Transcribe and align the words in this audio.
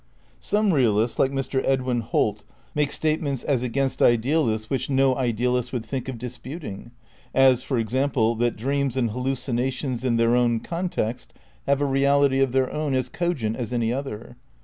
Some 0.39 0.73
realists, 0.73 1.19
like 1.19 1.29
Mr. 1.31 1.61
Edwin 1.63 1.99
Holt, 2.01 2.43
make 2.73 2.91
statements 2.91 3.43
as 3.43 3.61
against 3.61 4.01
idealists 4.01 4.67
which 4.67 4.89
no 4.89 5.15
idealist 5.15 5.71
would 5.71 5.85
think 5.85 6.09
of 6.09 6.17
disputing; 6.17 6.89
as, 7.35 7.61
for 7.61 7.77
example, 7.77 8.33
that 8.37 8.57
dreams 8.57 8.97
and 8.97 9.11
hallucina 9.11 9.71
tions 9.71 10.03
in 10.03 10.17
their 10.17 10.35
own 10.35 10.59
context 10.59 11.33
have 11.67 11.81
a 11.81 11.85
reality 11.85 12.39
of 12.39 12.51
their 12.51 12.73
own 12.73 12.95
as 12.95 13.09
cogent 13.09 13.55
as 13.55 13.71
any 13.71 13.93
other. 13.93 14.37